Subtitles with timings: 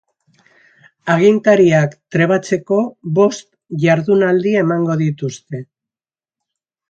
[1.15, 2.79] Agintariak trebatzeko
[3.19, 3.45] bost
[3.85, 5.61] jardunaldi emango dituzte.